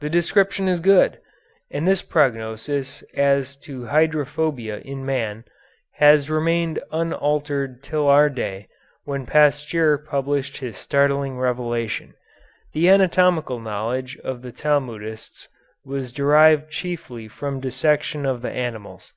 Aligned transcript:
The 0.00 0.10
description 0.10 0.66
is 0.66 0.80
good, 0.80 1.20
and 1.70 1.86
this 1.86 2.02
prognosis 2.02 3.02
as 3.16 3.54
to 3.58 3.86
hydrophobia 3.86 4.78
in 4.80 5.06
man 5.06 5.44
has 5.92 6.28
remained 6.28 6.82
unaltered 6.90 7.80
till 7.80 8.08
in 8.08 8.14
our 8.16 8.28
day 8.28 8.66
when 9.04 9.26
Pasteur 9.26 9.96
published 9.96 10.56
his 10.56 10.76
startling 10.76 11.38
revelation. 11.38 12.14
The 12.72 12.88
anatomical 12.88 13.60
knowledge 13.60 14.16
of 14.24 14.42
the 14.42 14.50
Talmudists 14.50 15.46
was 15.84 16.10
derived 16.12 16.68
chiefly 16.72 17.28
from 17.28 17.60
dissection 17.60 18.26
of 18.26 18.42
the 18.42 18.50
animals. 18.50 19.12